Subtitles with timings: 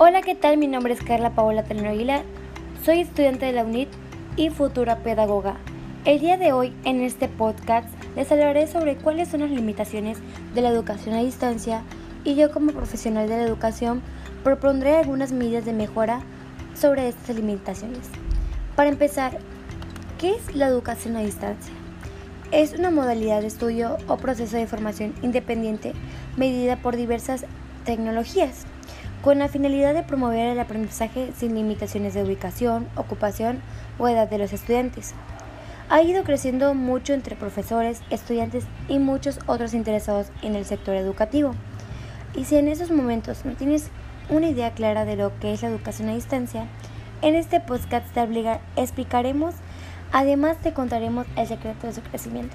[0.00, 0.58] Hola, ¿qué tal?
[0.58, 2.22] Mi nombre es Carla Paola Teleno Aguilar.
[2.84, 3.88] Soy estudiante de la UNIT
[4.36, 5.56] y futura pedagoga.
[6.04, 10.18] El día de hoy, en este podcast, les hablaré sobre cuáles son las limitaciones
[10.54, 11.82] de la educación a distancia
[12.22, 14.00] y yo como profesional de la educación
[14.44, 16.20] propondré algunas medidas de mejora
[16.76, 18.08] sobre estas limitaciones.
[18.76, 19.38] Para empezar,
[20.16, 21.74] ¿qué es la educación a distancia?
[22.52, 25.92] Es una modalidad de estudio o proceso de formación independiente
[26.36, 27.46] medida por diversas
[27.84, 28.64] tecnologías
[29.22, 33.60] con la finalidad de promover el aprendizaje sin limitaciones de ubicación, ocupación
[33.98, 35.14] o edad de los estudiantes.
[35.90, 41.54] Ha ido creciendo mucho entre profesores, estudiantes y muchos otros interesados en el sector educativo.
[42.34, 43.88] Y si en esos momentos no tienes
[44.28, 46.66] una idea clara de lo que es la educación a distancia,
[47.22, 49.54] en este podcast te explicaremos,
[50.12, 52.54] además te contaremos el secreto de su crecimiento.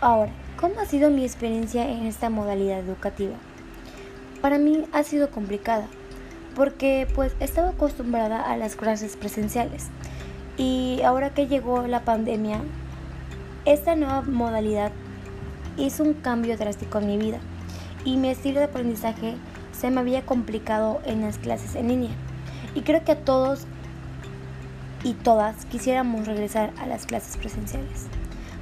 [0.00, 3.34] Ahora, ¿cómo ha sido mi experiencia en esta modalidad educativa?
[4.46, 5.88] Para mí ha sido complicada
[6.54, 9.88] porque pues estaba acostumbrada a las clases presenciales
[10.56, 12.60] y ahora que llegó la pandemia
[13.64, 14.92] esta nueva modalidad
[15.76, 17.40] hizo un cambio drástico en mi vida
[18.04, 19.34] y mi estilo de aprendizaje
[19.72, 22.12] se me había complicado en las clases en línea
[22.76, 23.66] y creo que a todos
[25.02, 28.06] y todas quisiéramos regresar a las clases presenciales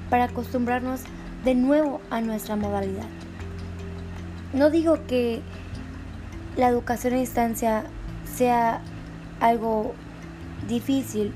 [0.08, 1.02] para acostumbrarnos
[1.44, 3.04] de nuevo a nuestra modalidad.
[4.54, 5.42] No digo que
[6.56, 7.84] la educación a distancia
[8.24, 8.80] sea
[9.40, 9.94] algo
[10.68, 11.32] difícil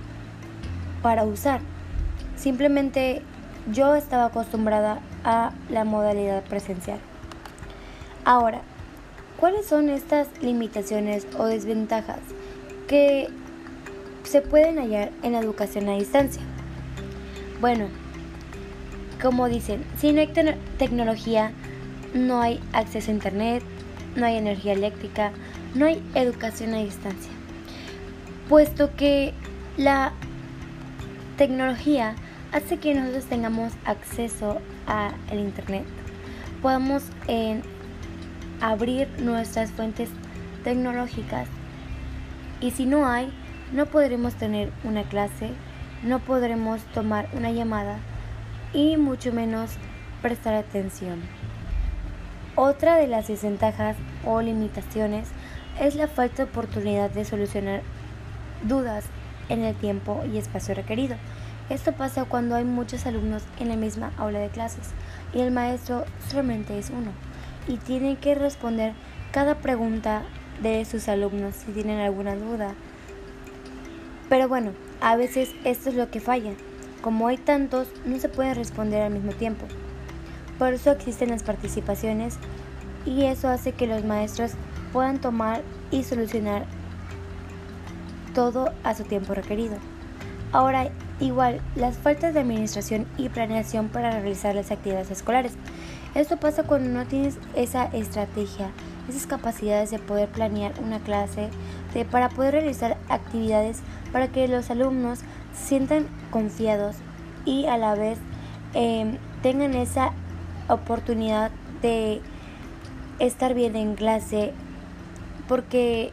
[1.02, 1.60] para usar.
[2.36, 3.22] Simplemente
[3.72, 6.98] yo estaba acostumbrada a la modalidad presencial.
[8.25, 8.60] Ahora,
[9.38, 12.20] ¿cuáles son estas limitaciones o desventajas
[12.86, 13.28] que
[14.25, 16.42] se pueden hallar en la educación a distancia?
[17.60, 17.88] Bueno,
[19.20, 20.28] como dicen, si no hay
[20.78, 21.53] tecnología,
[22.14, 23.62] no hay acceso a Internet,
[24.19, 25.33] no hay energía eléctrica,
[25.74, 27.33] no hay educación a distancia.
[28.48, 29.32] Puesto que
[29.76, 30.12] la
[31.37, 32.15] tecnología
[32.53, 35.84] hace que nosotros tengamos acceso al Internet,
[36.60, 37.04] podamos
[38.60, 40.09] abrir nuestras fuentes
[40.64, 41.47] tecnológicas
[42.60, 43.32] y si no hay,
[43.72, 45.50] no podremos tener una clase,
[46.03, 47.98] no podremos tomar una llamada
[48.72, 49.70] y mucho menos
[50.22, 51.20] prestar atención.
[52.60, 53.96] Otra de las desventajas
[54.26, 55.28] o limitaciones
[55.80, 57.82] es la falta de oportunidad de solucionar
[58.64, 59.04] dudas
[59.48, 61.14] en el tiempo y espacio requerido.
[61.70, 64.88] Esto pasa cuando hay muchos alumnos en la misma aula de clases
[65.32, 67.12] y el maestro solamente es uno
[67.69, 68.92] y tiene que responder
[69.30, 70.25] cada pregunta
[70.60, 72.75] de sus alumnos si tienen alguna duda.
[74.28, 76.54] Pero bueno, a veces esto es lo que falla.
[77.02, 79.66] Como hay tantos, no se puede responder al mismo tiempo.
[80.58, 82.36] Por eso existen las participaciones
[83.06, 84.52] y eso hace que los maestros
[84.92, 86.64] puedan tomar y solucionar
[88.34, 89.76] todo a su tiempo requerido.
[90.52, 95.52] Ahora, igual, las faltas de administración y planeación para realizar las actividades escolares.
[96.14, 98.70] Esto pasa cuando no tienes esa estrategia,
[99.08, 101.50] esas capacidades de poder planear una clase,
[101.92, 103.80] de, para poder realizar actividades
[104.12, 105.20] para que los alumnos
[105.52, 106.96] sientan confiados
[107.44, 108.19] y a la vez
[108.75, 110.12] em, tengan esa
[110.69, 111.51] oportunidad
[111.83, 112.21] de
[113.19, 114.53] estar bien en clase
[115.49, 116.11] porque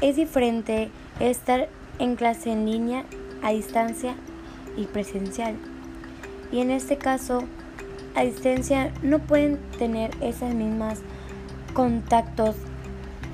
[0.00, 0.90] es diferente
[1.20, 1.68] estar
[1.98, 3.04] en clase en línea,
[3.42, 4.14] a distancia
[4.76, 5.56] y presencial.
[6.52, 7.44] Y en este caso,
[8.14, 11.00] a distancia no pueden tener esas mismas
[11.74, 12.56] contactos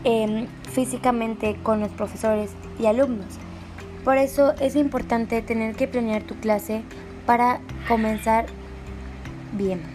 [0.05, 2.51] em, físicamente con los profesores
[2.81, 3.39] y alumnos.
[4.05, 6.83] Por eso es importante tener que planear tu clase
[7.27, 8.47] para comenzar
[9.53, 9.92] bien.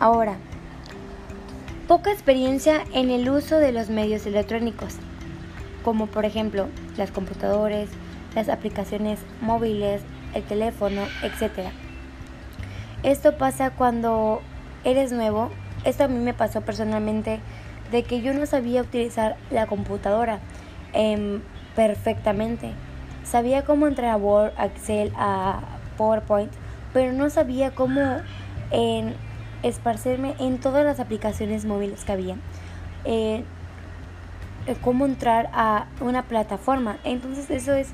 [0.00, 0.36] Ahora,
[1.86, 4.96] poca experiencia en el uso de los medios electrónicos,
[5.84, 6.66] como por ejemplo
[6.96, 7.88] las computadoras,
[8.34, 10.02] las aplicaciones móviles,
[10.34, 11.68] el teléfono, etc.
[13.02, 14.42] Esto pasa cuando
[14.84, 15.50] eres nuevo.
[15.84, 17.40] Esto a mí me pasó personalmente
[17.92, 20.40] de que yo no sabía utilizar la computadora
[20.92, 21.40] em,
[21.76, 22.72] perfectamente.
[23.22, 25.60] Sabía cómo entrar a Word, Excel, a
[25.96, 26.50] PowerPoint,
[26.92, 28.20] pero no sabía cómo
[28.70, 29.14] en
[29.64, 32.36] esparcerme en todas las aplicaciones móviles que había.
[33.04, 33.44] Eh,
[34.66, 36.98] eh, cómo entrar a una plataforma.
[37.04, 37.88] Entonces eso es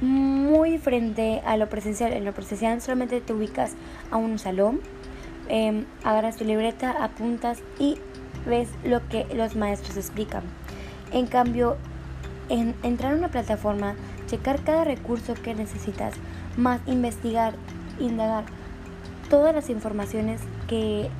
[0.00, 2.12] muy diferente a lo presencial.
[2.12, 3.72] En lo presencial solamente te ubicas
[4.10, 4.80] a un salón,
[5.48, 7.98] eh, agarras tu libreta, apuntas y
[8.46, 10.42] ves lo que los maestros explican.
[11.12, 11.76] En cambio,
[12.48, 13.94] en entrar a una plataforma,
[14.26, 16.14] checar cada recurso que necesitas,
[16.56, 17.54] más investigar,
[17.98, 18.44] indagar
[19.28, 20.40] todas las informaciones
[20.70, 21.10] que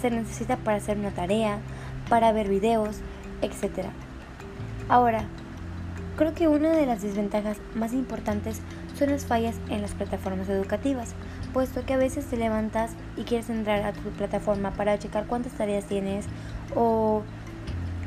[0.00, 1.58] se necesita para hacer una tarea,
[2.10, 2.98] para ver videos,
[3.40, 3.86] etc.
[4.90, 5.24] Ahora,
[6.16, 8.60] creo que una de las desventajas más importantes
[8.98, 11.14] son las fallas en las plataformas educativas,
[11.54, 15.54] puesto que a veces te levantas y quieres entrar a tu plataforma para checar cuántas
[15.54, 16.26] tareas tienes
[16.76, 17.22] o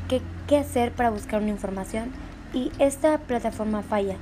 [0.06, 2.12] qué, qué hacer para buscar una información
[2.54, 4.14] y esta plataforma falla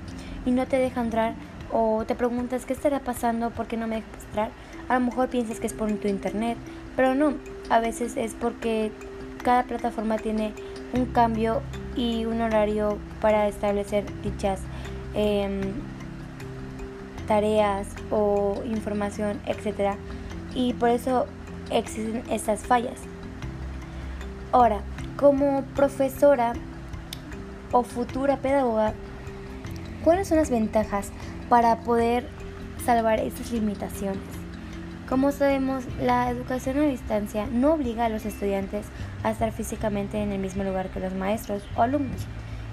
[0.46, 1.34] y no te deja entrar
[1.70, 4.50] o te preguntas qué estará pasando, por qué no me deja entrar.
[4.88, 6.56] A lo mejor piensas que es por tu internet,
[6.94, 7.34] pero no,
[7.70, 8.92] a veces es porque
[9.42, 10.52] cada plataforma tiene
[10.92, 11.62] un cambio
[11.96, 14.60] y un horario para establecer dichas
[15.14, 15.60] em,
[17.26, 19.96] tareas o información, etc.
[20.54, 21.26] Y por eso
[21.70, 23.00] existen estas fallas.
[24.52, 24.80] Ahora,
[25.16, 26.52] como profesora
[27.72, 28.94] o futura pedagoga,
[30.04, 31.10] ¿cuáles son las ventajas
[31.48, 32.28] para poder
[32.84, 34.35] salvar estas limitaciones?
[35.08, 38.86] Como sabemos, la educación a distancia no obliga a los estudiantes
[39.22, 42.26] a estar físicamente en el mismo lugar que los maestros o alumnos.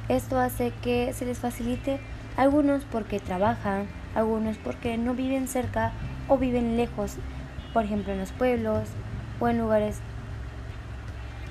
[0.09, 1.99] Esto hace que se les facilite
[2.35, 3.85] algunos porque trabajan,
[4.15, 5.91] algunos porque no viven cerca
[6.27, 7.17] o viven lejos,
[7.71, 8.89] por ejemplo en los pueblos
[9.39, 9.99] o en lugares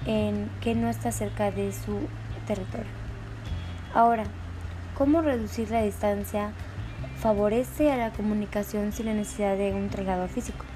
[0.04, 2.00] en que no está cerca de su
[2.48, 2.90] territorio.
[3.94, 4.24] Ahora,
[4.98, 6.50] ¿cómo reducir la distancia
[7.18, 10.71] favorece a la comunicación sin la necesidad de un traslado físico?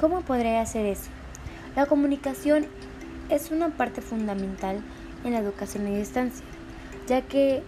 [0.00, 1.08] ¿Cómo podré hacer eso?
[1.74, 2.66] La comunicación
[3.30, 4.82] es una parte fundamental
[5.24, 6.44] en la educación a distancia,
[7.06, 7.62] ya que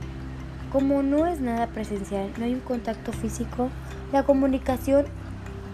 [0.71, 3.71] como no es nada presencial, no hay un contacto físico,
[4.13, 5.07] la comunicación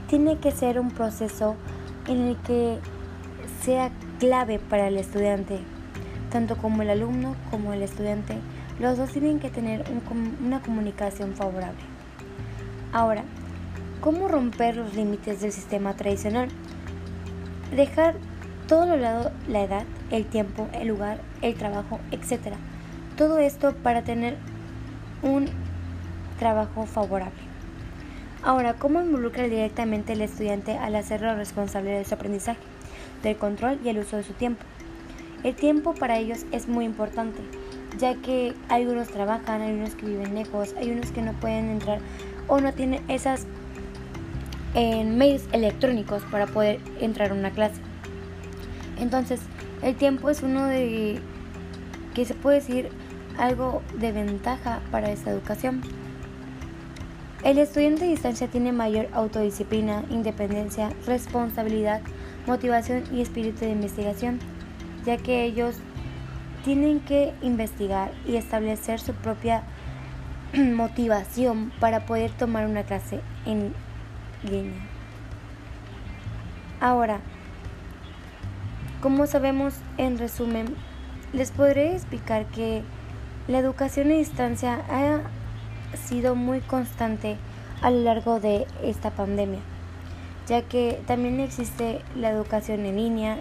[0.09, 1.57] tiene que ser un proceso
[2.07, 2.79] en el que
[3.63, 3.91] sea
[4.21, 5.59] clave para el estudiante,
[6.31, 8.37] tanto como el alumno como el estudiante.
[8.79, 9.85] Los dos tienen que tener
[10.45, 11.83] una comunicación favorable.
[12.93, 13.25] Ahora,
[14.05, 16.51] ¿Cómo romper los límites del sistema tradicional?
[17.75, 18.17] Dejar
[18.69, 22.53] todo lo lado la edad, el tiempo, el lugar, el trabajo, etc.
[23.17, 24.37] Todo esto para tener
[25.23, 25.49] un
[26.39, 27.41] trabajo favorable.
[28.43, 32.61] Ahora, ¿cómo involucra directamente el estudiante al hacerlo responsable de su aprendizaje,
[33.23, 34.65] del control y el uso de su tiempo?
[35.45, 37.41] El tiempo para ellos es muy importante,
[37.99, 42.01] ya que algunos trabajan, hay unos que viven lejos, hay unos que no pueden entrar
[42.49, 43.47] o no tienen esas
[44.75, 47.81] en medios electrónicos para poder entrar a una clase.
[48.99, 49.41] Entonces,
[49.83, 51.21] el tiempo es uno de
[52.15, 52.89] que se puede decir
[53.39, 55.83] algo de ventaja para esta educación.
[57.43, 62.01] El estudiante a distancia tiene mayor autodisciplina, independencia, responsabilidad,
[62.47, 64.39] motivación y espíritu de investigación,
[65.05, 65.77] ya que ellos
[66.65, 69.63] tienen que investigar y establecer su propia
[70.55, 73.75] motivación para poder tomar una clase en
[76.81, 77.21] Ahora,
[79.01, 80.67] como sabemos, en resumen,
[81.33, 82.83] les podré explicar que
[83.49, 85.21] la educación a distancia ha
[85.97, 87.37] sido muy constante
[87.83, 89.61] a lo largo de esta pandemia,
[90.47, 93.39] ya que también existe la educación en línea,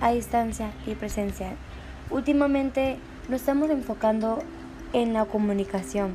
[0.00, 1.56] a distancia y presencial.
[2.10, 2.98] Últimamente
[3.28, 4.38] nos estamos enfocando
[4.92, 6.14] en la comunicación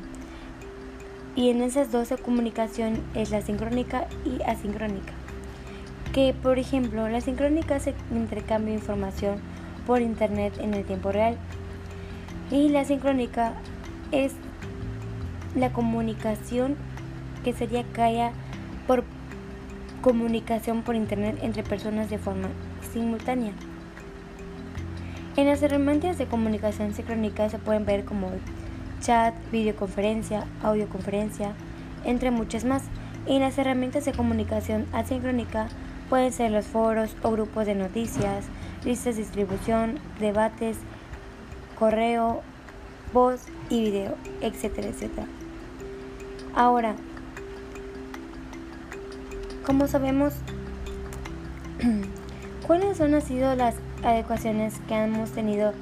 [1.34, 5.12] y en esas dos la comunicación es la sincrónica y asincrónica.
[6.12, 7.80] Que por ejemplo, la sincrónica
[8.10, 9.36] intercambio de información
[9.86, 11.36] por internet en el tiempo real
[12.50, 13.54] y la sincrónica
[14.10, 14.32] es
[15.54, 16.76] la comunicación
[17.44, 18.32] que sería que
[18.86, 19.04] por
[20.02, 22.48] comunicación por internet entre personas de forma
[22.92, 23.52] simultánea.
[25.36, 28.30] En las herramientas de comunicación sincrónica se pueden ver como
[29.02, 31.52] chat, videoconferencia, audioconferencia,
[32.04, 32.82] entre muchas más.
[33.26, 35.68] Y las herramientas de comunicación asincrónica
[36.08, 38.46] pueden ser los foros o grupos de noticias,
[38.84, 40.78] listas de distribución, debates,
[41.78, 42.42] correo,
[43.12, 45.26] voz y video, etcétera, etcétera.
[46.54, 46.94] Ahora,
[49.64, 50.34] como sabemos,
[52.66, 55.72] ¿cuáles han sido las adecuaciones que hemos tenido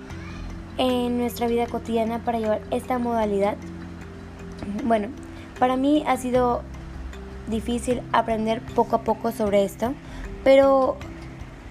[0.81, 3.57] en nuestra vida cotidiana para llevar esta modalidad?
[4.83, 5.09] Bueno,
[5.59, 6.63] para mí ha sido
[7.49, 9.93] difícil aprender poco a poco sobre esto,
[10.43, 10.97] pero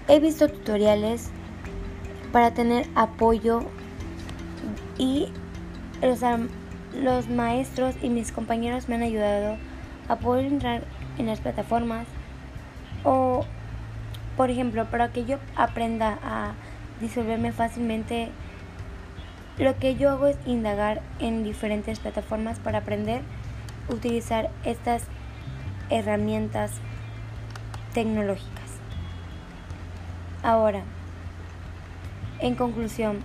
[0.08, 1.32] he visto tutoriales
[2.32, 3.64] para tener apoyo
[5.00, 5.30] y
[6.04, 6.20] los,
[6.94, 9.58] los maestros y mis compañeros me han ayudado
[10.08, 10.84] a poder entrar
[11.18, 12.06] en las plataformas
[13.04, 13.44] o,
[14.38, 16.54] por ejemplo, para que yo aprenda a
[17.02, 18.30] disolverme fácilmente
[19.60, 23.22] lo que yo hago es indagar en diferentes plataformas para aprender
[23.90, 25.04] a utilizar estas
[25.90, 26.72] herramientas
[27.94, 28.70] tecnológicas.
[30.44, 30.82] Ahora,
[32.40, 33.20] en conclusión,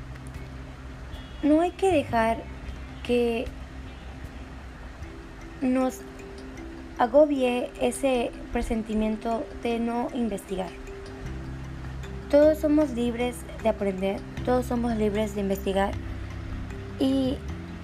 [1.45, 2.39] no hay que dejar
[3.05, 3.45] que
[5.61, 6.01] nos
[6.99, 10.71] agobie ese presentimiento de no investigar.
[12.29, 15.93] Todos somos libres de aprender, todos somos libres de investigar
[16.99, 17.37] y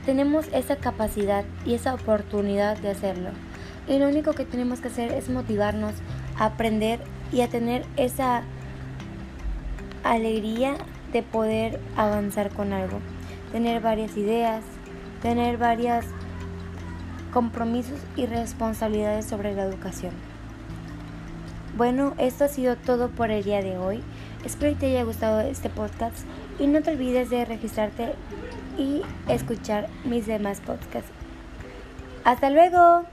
[0.04, 3.30] tenemos esa capacidad y esa oportunidad de hacerlo.
[3.88, 5.92] Y lo único que tenemos que hacer es motivarnos
[6.38, 7.00] a aprender
[7.32, 8.42] y a tener esa
[10.04, 10.74] alegría
[11.12, 13.00] de poder avanzar con algo,
[13.52, 14.64] tener varias ideas,
[15.22, 16.04] tener varios
[17.32, 20.12] compromisos y responsabilidades sobre la educación.
[21.76, 24.02] Bueno, esto ha sido todo por el día de hoy.
[24.44, 26.18] Espero que te haya gustado este podcast
[26.58, 28.14] y no te olvides de registrarte
[28.76, 31.10] y escuchar mis demás podcasts.
[32.24, 33.04] Hasta luego.